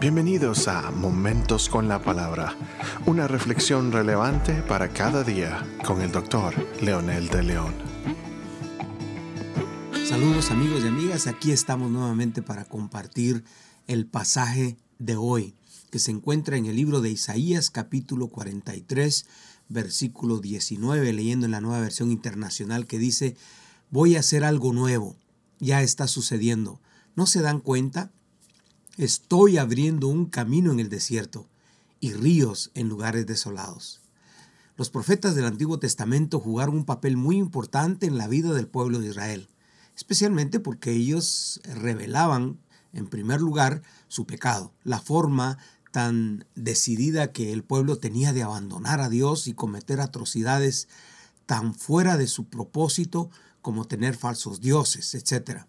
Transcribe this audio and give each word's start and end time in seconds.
Bienvenidos 0.00 0.66
a 0.66 0.90
Momentos 0.92 1.68
con 1.68 1.86
la 1.86 2.00
Palabra, 2.00 2.56
una 3.04 3.28
reflexión 3.28 3.92
relevante 3.92 4.62
para 4.62 4.94
cada 4.94 5.22
día 5.24 5.62
con 5.84 6.00
el 6.00 6.10
doctor 6.10 6.54
Leonel 6.80 7.28
de 7.28 7.42
León. 7.42 7.74
Saludos 10.06 10.50
amigos 10.50 10.84
y 10.84 10.86
amigas, 10.86 11.26
aquí 11.26 11.52
estamos 11.52 11.90
nuevamente 11.90 12.40
para 12.40 12.64
compartir 12.64 13.44
el 13.88 14.06
pasaje 14.06 14.78
de 14.98 15.16
hoy 15.16 15.54
que 15.90 15.98
se 15.98 16.12
encuentra 16.12 16.56
en 16.56 16.64
el 16.64 16.76
libro 16.76 17.02
de 17.02 17.10
Isaías 17.10 17.68
capítulo 17.68 18.28
43 18.28 19.26
versículo 19.68 20.38
19 20.38 21.12
leyendo 21.12 21.44
en 21.44 21.52
la 21.52 21.60
nueva 21.60 21.80
versión 21.80 22.10
internacional 22.10 22.86
que 22.86 22.98
dice 22.98 23.36
voy 23.90 24.16
a 24.16 24.20
hacer 24.20 24.44
algo 24.44 24.72
nuevo, 24.72 25.18
ya 25.58 25.82
está 25.82 26.08
sucediendo. 26.08 26.80
¿No 27.16 27.26
se 27.26 27.42
dan 27.42 27.60
cuenta? 27.60 28.12
Estoy 28.96 29.56
abriendo 29.56 30.08
un 30.08 30.26
camino 30.26 30.72
en 30.72 30.80
el 30.80 30.88
desierto 30.88 31.46
y 32.00 32.12
ríos 32.12 32.70
en 32.74 32.88
lugares 32.88 33.24
desolados. 33.24 34.00
Los 34.76 34.90
profetas 34.90 35.34
del 35.34 35.46
Antiguo 35.46 35.78
Testamento 35.78 36.40
jugaron 36.40 36.74
un 36.74 36.84
papel 36.84 37.16
muy 37.16 37.36
importante 37.36 38.06
en 38.06 38.18
la 38.18 38.26
vida 38.26 38.52
del 38.52 38.66
pueblo 38.66 38.98
de 38.98 39.08
Israel, 39.08 39.48
especialmente 39.96 40.58
porque 40.58 40.92
ellos 40.92 41.60
revelaban, 41.64 42.58
en 42.92 43.06
primer 43.06 43.40
lugar, 43.40 43.82
su 44.08 44.26
pecado, 44.26 44.72
la 44.82 45.00
forma 45.00 45.58
tan 45.92 46.44
decidida 46.54 47.32
que 47.32 47.52
el 47.52 47.62
pueblo 47.62 47.98
tenía 47.98 48.32
de 48.32 48.42
abandonar 48.42 49.00
a 49.00 49.08
Dios 49.08 49.46
y 49.46 49.54
cometer 49.54 50.00
atrocidades 50.00 50.88
tan 51.46 51.74
fuera 51.74 52.16
de 52.16 52.26
su 52.26 52.46
propósito 52.46 53.30
como 53.62 53.86
tener 53.86 54.16
falsos 54.16 54.60
dioses, 54.60 55.14
etc. 55.14 55.66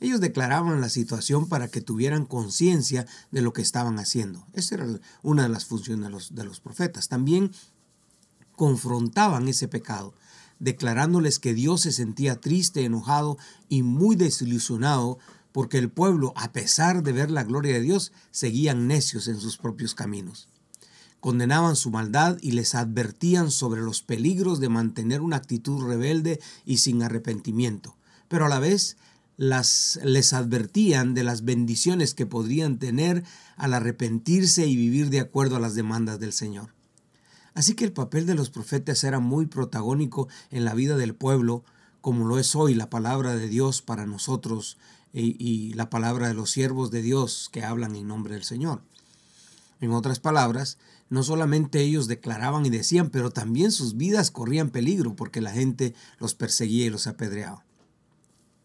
Ellos 0.00 0.20
declaraban 0.20 0.80
la 0.80 0.88
situación 0.88 1.48
para 1.48 1.68
que 1.68 1.80
tuvieran 1.80 2.24
conciencia 2.24 3.06
de 3.30 3.42
lo 3.42 3.52
que 3.52 3.62
estaban 3.62 3.98
haciendo. 3.98 4.46
Esa 4.52 4.76
era 4.76 4.86
una 5.22 5.42
de 5.42 5.48
las 5.48 5.64
funciones 5.64 6.04
de 6.04 6.10
los, 6.10 6.34
de 6.34 6.44
los 6.44 6.60
profetas. 6.60 7.08
También 7.08 7.52
confrontaban 8.56 9.48
ese 9.48 9.68
pecado, 9.68 10.14
declarándoles 10.58 11.38
que 11.38 11.54
Dios 11.54 11.82
se 11.82 11.92
sentía 11.92 12.40
triste, 12.40 12.84
enojado 12.84 13.38
y 13.68 13.82
muy 13.82 14.16
desilusionado 14.16 15.18
porque 15.52 15.78
el 15.78 15.90
pueblo, 15.90 16.32
a 16.36 16.52
pesar 16.52 17.02
de 17.02 17.12
ver 17.12 17.30
la 17.30 17.44
gloria 17.44 17.74
de 17.74 17.80
Dios, 17.80 18.12
seguían 18.30 18.86
necios 18.86 19.28
en 19.28 19.40
sus 19.40 19.56
propios 19.56 19.94
caminos. 19.94 20.48
Condenaban 21.20 21.74
su 21.74 21.90
maldad 21.90 22.38
y 22.40 22.52
les 22.52 22.74
advertían 22.74 23.50
sobre 23.50 23.80
los 23.80 24.02
peligros 24.02 24.60
de 24.60 24.68
mantener 24.68 25.20
una 25.20 25.36
actitud 25.36 25.84
rebelde 25.84 26.40
y 26.64 26.76
sin 26.76 27.02
arrepentimiento, 27.02 27.96
pero 28.28 28.46
a 28.46 28.48
la 28.48 28.60
vez 28.60 28.96
las, 29.38 30.00
les 30.02 30.32
advertían 30.34 31.14
de 31.14 31.22
las 31.22 31.44
bendiciones 31.44 32.12
que 32.12 32.26
podrían 32.26 32.78
tener 32.78 33.24
al 33.56 33.72
arrepentirse 33.72 34.66
y 34.66 34.76
vivir 34.76 35.08
de 35.08 35.20
acuerdo 35.20 35.56
a 35.56 35.60
las 35.60 35.74
demandas 35.74 36.18
del 36.18 36.32
Señor. 36.32 36.74
Así 37.54 37.74
que 37.74 37.84
el 37.84 37.92
papel 37.92 38.26
de 38.26 38.34
los 38.34 38.50
profetas 38.50 39.02
era 39.04 39.20
muy 39.20 39.46
protagónico 39.46 40.28
en 40.50 40.64
la 40.64 40.74
vida 40.74 40.96
del 40.96 41.14
pueblo, 41.14 41.64
como 42.00 42.26
lo 42.26 42.38
es 42.38 42.54
hoy 42.56 42.74
la 42.74 42.90
palabra 42.90 43.36
de 43.36 43.48
Dios 43.48 43.80
para 43.80 44.06
nosotros 44.06 44.76
y, 45.12 45.36
y, 45.38 45.72
la 45.74 45.88
palabra 45.88 46.28
de 46.28 46.34
los 46.34 46.50
siervos 46.50 46.90
de 46.90 47.02
Dios 47.02 47.48
que 47.52 47.64
hablan 47.64 47.94
en 47.94 48.08
nombre 48.08 48.34
del 48.34 48.44
Señor. 48.44 48.82
En 49.80 49.92
otras 49.92 50.18
palabras, 50.18 50.78
no 51.10 51.22
solamente 51.22 51.80
ellos 51.80 52.08
declaraban 52.08 52.66
y 52.66 52.70
decían, 52.70 53.10
pero 53.10 53.30
también 53.30 53.70
sus 53.70 53.96
vidas 53.96 54.32
corrían 54.32 54.70
peligro 54.70 55.14
porque 55.14 55.40
la 55.40 55.52
gente 55.52 55.94
los 56.18 56.34
perseguía 56.34 56.86
y 56.86 56.90
los 56.90 57.06
apedreaba. 57.06 57.67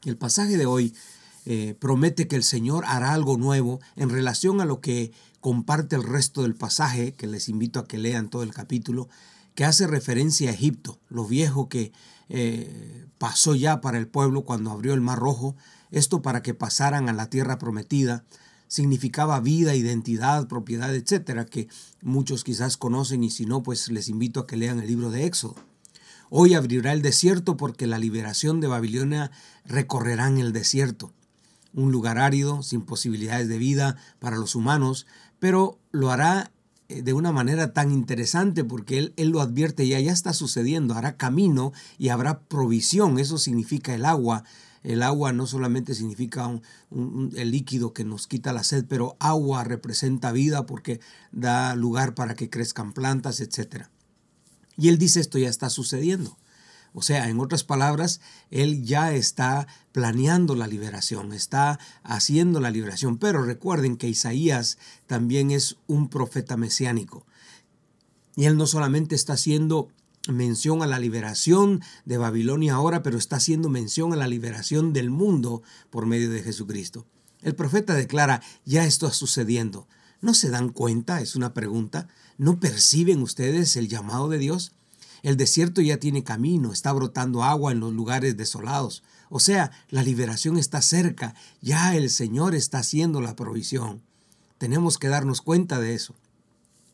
El 0.05 0.17
pasaje 0.17 0.57
de 0.57 0.65
hoy 0.65 0.93
eh, 1.45 1.75
promete 1.79 2.27
que 2.27 2.35
el 2.35 2.43
Señor 2.43 2.83
hará 2.87 3.13
algo 3.13 3.37
nuevo 3.37 3.79
en 3.95 4.09
relación 4.09 4.61
a 4.61 4.65
lo 4.65 4.81
que 4.81 5.11
comparte 5.39 5.95
el 5.95 6.03
resto 6.03 6.43
del 6.43 6.55
pasaje, 6.55 7.13
que 7.13 7.27
les 7.27 7.49
invito 7.49 7.79
a 7.79 7.87
que 7.87 7.97
lean 7.97 8.29
todo 8.29 8.43
el 8.43 8.53
capítulo, 8.53 9.09
que 9.55 9.65
hace 9.65 9.87
referencia 9.87 10.49
a 10.49 10.53
Egipto, 10.53 10.99
lo 11.09 11.25
viejo 11.25 11.69
que 11.69 11.91
eh, 12.29 13.05
pasó 13.17 13.55
ya 13.55 13.81
para 13.81 13.97
el 13.97 14.07
pueblo 14.07 14.43
cuando 14.43 14.71
abrió 14.71 14.93
el 14.93 15.01
Mar 15.01 15.19
Rojo, 15.19 15.55
esto 15.91 16.21
para 16.21 16.41
que 16.41 16.53
pasaran 16.53 17.09
a 17.09 17.13
la 17.13 17.29
tierra 17.29 17.57
prometida, 17.59 18.23
significaba 18.67 19.39
vida, 19.39 19.75
identidad, 19.75 20.47
propiedad, 20.47 20.95
etcétera, 20.95 21.45
que 21.45 21.67
muchos 22.01 22.43
quizás 22.43 22.77
conocen 22.77 23.23
y 23.23 23.29
si 23.29 23.45
no, 23.45 23.63
pues 23.63 23.89
les 23.89 24.09
invito 24.09 24.39
a 24.39 24.47
que 24.47 24.57
lean 24.57 24.79
el 24.79 24.87
libro 24.87 25.11
de 25.11 25.25
Éxodo. 25.25 25.55
Hoy 26.35 26.55
abrirá 26.55 26.93
el 26.93 27.03
desierto 27.03 27.57
porque 27.57 27.85
la 27.85 27.99
liberación 27.99 28.59
de 28.59 28.65
Babilonia 28.65 29.29
recorrerá 29.65 30.27
en 30.27 30.39
el 30.39 30.51
desierto, 30.51 31.13
un 31.75 31.91
lugar 31.91 32.17
árido, 32.17 32.63
sin 32.63 32.81
posibilidades 32.81 33.47
de 33.47 33.59
vida 33.59 33.97
para 34.17 34.37
los 34.37 34.55
humanos, 34.55 35.05
pero 35.37 35.77
lo 35.91 36.09
hará 36.09 36.51
eh, 36.89 37.03
de 37.03 37.13
una 37.13 37.31
manera 37.31 37.71
tan 37.71 37.91
interesante 37.91 38.63
porque 38.63 38.97
él, 38.97 39.13
él, 39.15 39.29
lo 39.29 39.41
advierte 39.41 39.87
ya, 39.87 39.99
ya 39.99 40.11
está 40.11 40.33
sucediendo, 40.33 40.95
hará 40.95 41.17
camino 41.17 41.71
y 41.99 42.09
habrá 42.09 42.39
provisión, 42.39 43.19
eso 43.19 43.37
significa 43.37 43.93
el 43.93 44.03
agua. 44.03 44.43
El 44.81 45.03
agua 45.03 45.33
no 45.33 45.45
solamente 45.45 45.93
significa 45.93 46.49
el 46.89 47.51
líquido 47.51 47.93
que 47.93 48.05
nos 48.05 48.25
quita 48.25 48.53
la 48.53 48.63
sed, 48.63 48.85
pero 48.89 49.17
agua 49.19 49.65
representa 49.65 50.31
vida 50.31 50.65
porque 50.65 50.99
da 51.31 51.75
lugar 51.75 52.15
para 52.15 52.33
que 52.33 52.49
crezcan 52.49 52.91
plantas, 52.91 53.39
etcétera. 53.39 53.91
Y 54.77 54.89
él 54.89 54.97
dice 54.97 55.19
esto 55.19 55.37
ya 55.37 55.49
está 55.49 55.69
sucediendo. 55.69 56.37
O 56.93 57.01
sea, 57.01 57.29
en 57.29 57.39
otras 57.39 57.63
palabras, 57.63 58.21
él 58.51 58.83
ya 58.83 59.13
está 59.13 59.67
planeando 59.91 60.55
la 60.55 60.67
liberación, 60.67 61.33
está 61.33 61.79
haciendo 62.03 62.59
la 62.59 62.69
liberación. 62.69 63.17
Pero 63.17 63.43
recuerden 63.43 63.97
que 63.97 64.07
Isaías 64.07 64.77
también 65.07 65.49
es 65.49 65.77
un 65.87 66.07
profeta 66.07 66.55
mesiánico. 66.55 67.25
Y 68.35 68.45
él 68.45 68.57
no 68.57 68.67
solamente 68.67 69.15
está 69.15 69.33
haciendo 69.33 69.89
mención 70.27 70.83
a 70.83 70.87
la 70.87 70.99
liberación 70.99 71.81
de 72.05 72.17
Babilonia 72.17 72.75
ahora, 72.75 73.03
pero 73.03 73.17
está 73.17 73.37
haciendo 73.37 73.69
mención 73.69 74.13
a 74.13 74.15
la 74.15 74.27
liberación 74.27 74.93
del 74.93 75.09
mundo 75.09 75.63
por 75.89 76.05
medio 76.05 76.29
de 76.29 76.43
Jesucristo. 76.43 77.05
El 77.41 77.55
profeta 77.55 77.93
declara, 77.93 78.41
ya 78.65 78.85
esto 78.85 79.07
está 79.07 79.17
sucediendo. 79.17 79.87
¿No 80.23 80.33
se 80.33 80.49
dan 80.49 80.69
cuenta? 80.69 81.19
Es 81.19 81.35
una 81.35 81.53
pregunta. 81.53 82.07
¿No 82.37 82.57
perciben 82.57 83.21
ustedes 83.21 83.75
el 83.75 83.89
llamado 83.89 84.29
de 84.29 84.37
Dios? 84.37 84.71
El 85.21 85.35
desierto 85.35 85.81
ya 85.81 85.97
tiene 85.97 86.23
camino, 86.23 86.71
está 86.71 86.93
brotando 86.93 87.43
agua 87.43 87.73
en 87.73 87.81
los 87.81 87.91
lugares 87.91 88.37
desolados. 88.37 89.03
O 89.29 89.41
sea, 89.41 89.71
la 89.89 90.01
liberación 90.01 90.57
está 90.57 90.81
cerca, 90.81 91.35
ya 91.61 91.97
el 91.97 92.09
Señor 92.09 92.55
está 92.55 92.77
haciendo 92.77 93.19
la 93.19 93.35
provisión. 93.35 94.01
Tenemos 94.59 94.97
que 94.97 95.09
darnos 95.09 95.41
cuenta 95.41 95.81
de 95.81 95.93
eso. 95.93 96.15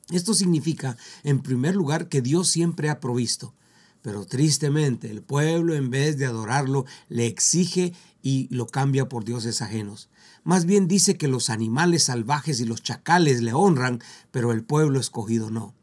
Esto 0.09 0.33
significa, 0.33 0.97
en 1.23 1.43
primer 1.43 1.75
lugar, 1.75 2.09
que 2.09 2.23
Dios 2.23 2.49
siempre 2.49 2.89
ha 2.89 2.99
provisto. 2.99 3.53
Pero 4.01 4.25
tristemente 4.25 5.09
el 5.11 5.21
pueblo 5.21 5.75
en 5.75 5.89
vez 5.89 6.17
de 6.17 6.25
adorarlo 6.25 6.85
le 7.09 7.27
exige 7.27 7.93
y 8.21 8.47
lo 8.49 8.67
cambia 8.67 9.09
por 9.09 9.25
dioses 9.25 9.61
ajenos. 9.61 10.09
Más 10.43 10.65
bien 10.65 10.87
dice 10.87 11.17
que 11.17 11.27
los 11.27 11.49
animales 11.49 12.03
salvajes 12.03 12.59
y 12.59 12.65
los 12.65 12.81
chacales 12.81 13.41
le 13.41 13.53
honran, 13.53 14.01
pero 14.31 14.51
el 14.51 14.63
pueblo 14.63 14.99
escogido 14.99 15.49
no. 15.49 15.73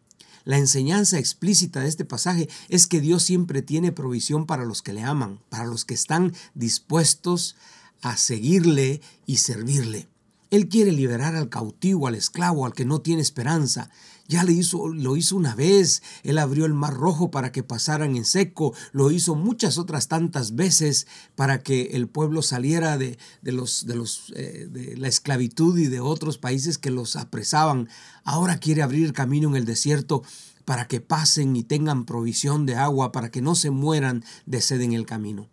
La 0.44 0.59
enseñanza 0.59 1.19
explícita 1.19 1.81
de 1.81 1.88
este 1.88 2.04
pasaje 2.04 2.49
es 2.69 2.87
que 2.87 3.00
Dios 3.00 3.25
siempre 3.25 3.62
tiene 3.62 3.93
provisión 3.93 4.47
para 4.47 4.65
los 4.65 4.81
que 4.81 4.93
le 4.93 5.03
aman, 5.03 5.41
para 5.48 5.66
los 5.66 5.84
que 5.84 5.94
están 5.94 6.34
dispuestos 6.54 7.56
a 8.00 8.16
seguirle 8.16 9.00
y 9.27 9.38
servirle. 9.38 10.09
Él 10.51 10.69
quiere 10.69 10.93
liberar 10.93 11.34
al 11.34 11.49
cautivo, 11.49 12.07
al 12.07 12.15
esclavo, 12.15 12.67
al 12.67 12.73
que 12.73 12.84
no 12.84 13.01
tiene 13.01 13.23
esperanza. 13.23 13.91
Ya 14.29 14.43
lo 14.45 14.51
hizo, 14.51 14.89
lo 14.89 15.17
hizo 15.17 15.37
una 15.37 15.55
vez. 15.55 16.03
Él 16.23 16.39
abrió 16.39 16.67
el 16.67 16.75
mar 16.75 16.95
rojo 16.95 17.31
para 17.31 17.53
que 17.53 17.62
pasaran 17.62 18.17
en 18.17 18.25
seco. 18.25 18.75
Lo 18.93 19.11
hizo 19.11 19.34
muchas 19.34 19.79
otras 19.79 20.09
tantas 20.09 20.55
veces 20.55 21.07
para 21.34 21.62
que 21.62 21.91
el 21.93 22.09
pueblo 22.09 22.43
saliera 22.43 22.99
de, 22.99 23.19
los, 23.43 23.87
de, 23.87 23.95
los, 23.95 24.33
eh, 24.34 24.67
de 24.71 24.97
la 24.97 25.09
esclavitud 25.09 25.78
y 25.78 25.87
de 25.87 26.01
otros 26.01 26.39
países 26.39 26.78
que 26.78 26.91
los 26.91 27.16
apresaban. 27.16 27.89
Ahora 28.25 28.59
quiere 28.59 28.83
abrir 28.83 29.13
camino 29.13 29.49
en 29.49 29.57
el 29.57 29.65
desierto 29.65 30.22
para 30.65 30.89
que 30.89 31.01
pasen 31.01 31.54
y 31.54 31.63
tengan 31.63 32.04
provisión 32.04 32.66
de 32.66 32.75
agua, 32.75 33.13
para 33.13 33.31
que 33.31 33.41
no 33.41 33.54
se 33.54 33.71
mueran 33.71 34.25
de 34.47 34.60
sed 34.60 34.81
en 34.81 34.92
el 34.92 35.07
camino. 35.07 35.49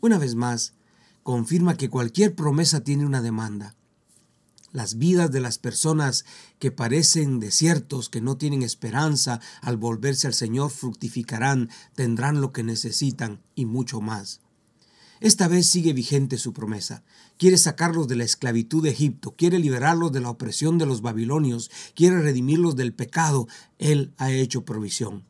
Una 0.00 0.18
vez 0.18 0.34
más, 0.34 0.74
confirma 1.22 1.76
que 1.76 1.88
cualquier 1.88 2.34
promesa 2.34 2.82
tiene 2.82 3.06
una 3.06 3.22
demanda. 3.22 3.76
Las 4.72 4.98
vidas 4.98 5.32
de 5.32 5.40
las 5.40 5.58
personas 5.58 6.24
que 6.60 6.70
parecen 6.70 7.40
desiertos, 7.40 8.08
que 8.08 8.20
no 8.20 8.36
tienen 8.36 8.62
esperanza, 8.62 9.40
al 9.62 9.76
volverse 9.76 10.28
al 10.28 10.34
Señor 10.34 10.70
fructificarán, 10.70 11.70
tendrán 11.96 12.40
lo 12.40 12.52
que 12.52 12.62
necesitan 12.62 13.40
y 13.56 13.66
mucho 13.66 14.00
más. 14.00 14.40
Esta 15.18 15.48
vez 15.48 15.66
sigue 15.66 15.92
vigente 15.92 16.38
su 16.38 16.52
promesa. 16.52 17.02
Quiere 17.36 17.58
sacarlos 17.58 18.06
de 18.06 18.14
la 18.14 18.24
esclavitud 18.24 18.84
de 18.84 18.90
Egipto, 18.90 19.34
quiere 19.36 19.58
liberarlos 19.58 20.12
de 20.12 20.20
la 20.20 20.30
opresión 20.30 20.78
de 20.78 20.86
los 20.86 21.02
babilonios, 21.02 21.70
quiere 21.96 22.20
redimirlos 22.20 22.76
del 22.76 22.94
pecado. 22.94 23.48
Él 23.78 24.14
ha 24.18 24.30
hecho 24.30 24.64
provisión. 24.64 25.24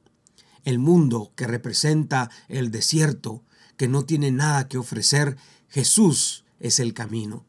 El 0.64 0.78
mundo 0.78 1.32
que 1.34 1.46
representa 1.46 2.30
el 2.48 2.70
desierto, 2.70 3.42
que 3.78 3.88
no 3.88 4.04
tiene 4.04 4.30
nada 4.30 4.68
que 4.68 4.76
ofrecer, 4.76 5.38
Jesús 5.70 6.44
es 6.60 6.78
el 6.78 6.92
camino 6.92 7.46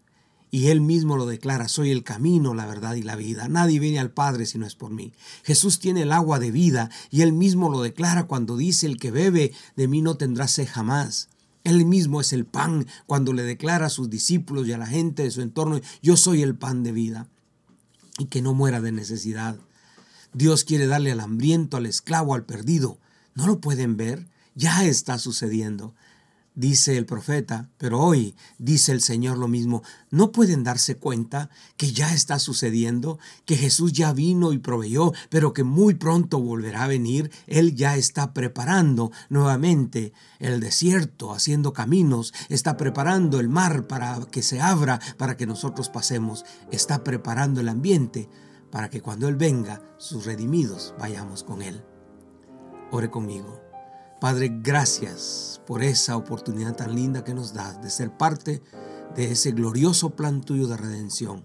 Y 0.54 0.68
él 0.68 0.82
mismo 0.82 1.16
lo 1.16 1.26
declara, 1.26 1.70
soy 1.70 1.92
el 1.92 2.04
camino, 2.04 2.54
la 2.54 2.66
verdad 2.66 2.96
y 2.96 3.04
la 3.04 3.16
vida. 3.16 3.48
Nadie 3.48 3.80
viene 3.80 4.00
al 4.00 4.12
Padre 4.12 4.46
si 4.46 4.58
no 4.58 4.68
es 4.68 4.76
por 4.76 4.92
mí. 4.92 5.14
Jesús 5.44 5.80
tiene 5.80 6.02
el 6.02 6.12
agua 6.12 6.40
de 6.40 6.52
vida 6.52 6.92
y 7.10 7.22
él 7.22 7.32
mismo 7.32 7.70
lo 7.70 7.82
declara 7.82 8.26
cuando 8.26 8.58
dice, 8.58 8.86
el 8.86 8.98
que 8.98 9.12
bebe 9.12 9.54
de 9.78 9.88
mí 9.88 10.02
no 10.02 10.18
tendrá 10.18 10.50
sed 10.50 10.68
jamás. 10.70 11.30
Él 11.64 11.86
mismo 11.86 12.20
es 12.20 12.34
el 12.34 12.46
pan 12.46 12.86
cuando 13.06 13.32
le 13.32 13.44
declara 13.44 13.86
a 13.86 13.90
sus 13.90 14.10
discípulos 14.10 14.68
y 14.68 14.74
a 14.74 14.78
la 14.78 14.88
gente 14.88 15.24
de 15.24 15.32
su 15.32 15.42
entorno, 15.42 15.80
yo 16.02 16.18
soy 16.18 16.42
el 16.42 16.56
pan 16.56 16.84
de 16.84 16.92
vida. 16.92 17.28
Y 18.18 18.26
que 18.26 18.42
no 18.42 18.54
muera 18.54 18.82
de 18.82 18.92
necesidad. 18.92 19.56
Dios 20.34 20.66
quiere 20.66 20.86
darle 20.86 21.14
al 21.14 21.22
hambriento, 21.22 21.78
al 21.78 21.86
esclavo, 21.86 22.36
al 22.36 22.44
perdido. 22.44 22.98
¿No 23.36 23.48
lo 23.48 23.62
pueden 23.62 23.96
ver? 23.96 24.28
Ya 24.54 24.84
está 24.84 25.18
sucediendo 25.18 25.94
dice 26.56 26.98
el 26.98 27.06
profeta, 27.06 27.70
pero 27.78 28.00
hoy 28.00 28.36
dice 28.58 28.92
el 28.92 29.02
Señor 29.02 29.38
lo 29.38 29.48
mismo. 29.48 29.84
¿No 30.10 30.32
pueden 30.32 30.64
darse 30.64 30.96
cuenta 30.96 31.50
que 31.78 31.92
ya 31.92 32.14
está 32.14 32.40
sucediendo, 32.40 33.20
que 33.46 33.56
Jesús 33.56 33.94
ya 33.94 34.14
vino 34.14 34.54
y 34.54 34.58
proveyó, 34.58 35.14
pero 35.30 35.54
que 35.54 35.64
muy 35.64 35.96
pronto 35.96 36.40
volverá 36.40 36.84
a 36.84 36.88
venir? 36.88 37.32
Él 37.48 37.76
ya 37.76 37.96
está 37.96 38.34
preparando 38.34 39.12
nuevamente 39.30 40.14
el 40.40 40.60
desierto, 40.60 41.34
haciendo 41.34 41.74
caminos, 41.74 42.34
está 42.50 42.78
preparando 42.78 43.40
el 43.40 43.50
mar 43.50 43.88
para 43.88 44.20
que 44.32 44.42
se 44.42 44.62
abra, 44.62 45.00
para 45.18 45.38
que 45.38 45.46
nosotros 45.46 45.90
pasemos, 45.90 46.46
está 46.72 47.04
preparando 47.04 47.62
el 47.62 47.70
ambiente 47.70 48.30
para 48.72 48.90
que 48.90 49.02
cuando 49.02 49.28
Él 49.28 49.36
venga, 49.36 49.82
sus 49.98 50.26
redimidos, 50.26 50.96
vayamos 50.98 51.44
con 51.44 51.62
Él. 51.62 51.84
Ore 52.92 53.12
conmigo. 53.12 53.71
Padre, 54.22 54.52
gracias 54.62 55.64
por 55.66 55.82
esa 55.82 56.16
oportunidad 56.16 56.76
tan 56.76 56.94
linda 56.94 57.24
que 57.24 57.34
nos 57.34 57.56
das 57.56 57.82
de 57.82 57.90
ser 57.90 58.16
parte 58.16 58.62
de 59.16 59.32
ese 59.32 59.52
glorioso 59.52 60.12
plan 60.12 60.42
tuyo 60.42 60.68
de 60.68 60.78
redención. 60.78 61.44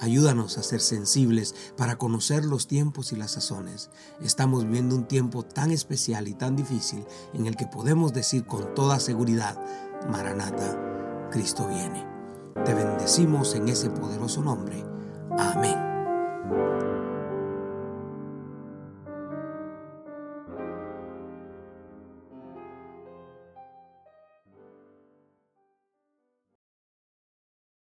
Ayúdanos 0.00 0.58
a 0.58 0.62
ser 0.62 0.82
sensibles 0.82 1.54
para 1.78 1.96
conocer 1.96 2.44
los 2.44 2.66
tiempos 2.66 3.14
y 3.14 3.16
las 3.16 3.30
sazones. 3.30 3.88
Estamos 4.20 4.64
viviendo 4.66 4.96
un 4.96 5.08
tiempo 5.08 5.44
tan 5.44 5.70
especial 5.70 6.28
y 6.28 6.34
tan 6.34 6.56
difícil 6.56 7.06
en 7.32 7.46
el 7.46 7.56
que 7.56 7.66
podemos 7.66 8.12
decir 8.12 8.44
con 8.44 8.74
toda 8.74 9.00
seguridad, 9.00 9.58
Maranata, 10.10 11.30
Cristo 11.30 11.66
viene. 11.68 12.06
Te 12.66 12.74
bendecimos 12.74 13.54
en 13.54 13.70
ese 13.70 13.88
poderoso 13.88 14.42
nombre. 14.42 14.84
Amén. 15.38 15.83